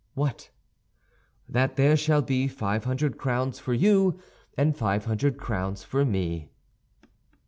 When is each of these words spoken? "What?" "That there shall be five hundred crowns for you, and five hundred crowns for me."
"What?" 0.15 0.49
"That 1.47 1.75
there 1.75 1.95
shall 1.95 2.23
be 2.23 2.47
five 2.47 2.85
hundred 2.85 3.19
crowns 3.19 3.59
for 3.59 3.71
you, 3.75 4.17
and 4.57 4.75
five 4.75 5.05
hundred 5.05 5.37
crowns 5.37 5.83
for 5.83 6.03
me." 6.03 6.49